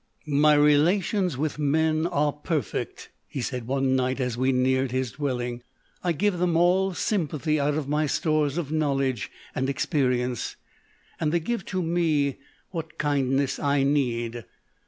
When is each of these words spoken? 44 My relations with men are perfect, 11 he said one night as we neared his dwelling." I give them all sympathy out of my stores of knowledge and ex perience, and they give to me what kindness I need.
44 0.25 0.41
My 0.41 0.53
relations 0.55 1.37
with 1.37 1.59
men 1.59 2.07
are 2.07 2.33
perfect, 2.33 3.09
11 3.27 3.27
he 3.27 3.41
said 3.41 3.67
one 3.67 3.95
night 3.95 4.19
as 4.19 4.35
we 4.35 4.51
neared 4.51 4.89
his 4.89 5.11
dwelling." 5.11 5.61
I 6.03 6.11
give 6.11 6.39
them 6.39 6.57
all 6.57 6.95
sympathy 6.95 7.59
out 7.59 7.75
of 7.75 7.87
my 7.87 8.07
stores 8.07 8.57
of 8.57 8.71
knowledge 8.71 9.29
and 9.53 9.69
ex 9.69 9.85
perience, 9.85 10.55
and 11.19 11.31
they 11.31 11.39
give 11.39 11.65
to 11.65 11.83
me 11.83 12.37
what 12.71 12.97
kindness 12.97 13.59
I 13.59 13.83
need. 13.83 14.43